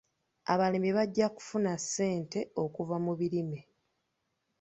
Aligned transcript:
Abalimi 0.53 0.89
bajja 0.97 1.27
kufuna 1.35 1.71
ssente 1.83 2.39
okuva 2.63 2.95
mu 3.05 3.13
birime. 3.19 3.59